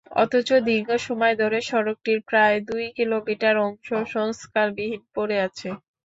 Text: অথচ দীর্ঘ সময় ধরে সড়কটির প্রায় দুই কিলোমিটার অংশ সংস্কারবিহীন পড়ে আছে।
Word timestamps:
অথচ 0.15 0.49
দীর্ঘ 0.67 0.89
সময় 1.01 1.35
ধরে 1.41 1.59
সড়কটির 1.63 2.19
প্রায় 2.29 2.57
দুই 2.69 2.85
কিলোমিটার 2.97 3.55
অংশ 3.59 3.87
সংস্কারবিহীন 4.13 5.01
পড়ে 5.15 5.37
আছে। 5.47 5.69